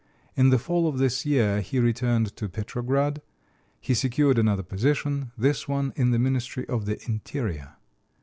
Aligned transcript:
In 0.35 0.49
the 0.49 0.57
fall 0.57 0.87
of 0.87 0.97
this 0.97 1.27
year 1.27 1.61
he 1.61 1.77
returned 1.79 2.35
to 2.35 2.49
Petrograd. 2.49 3.21
He 3.79 3.93
secured 3.93 4.39
another 4.39 4.63
position, 4.63 5.31
this 5.37 5.67
one 5.67 5.93
in 5.95 6.09
the 6.09 6.17
Ministry 6.17 6.67
of 6.67 6.87
the 6.87 6.99
Interior. 7.07 7.75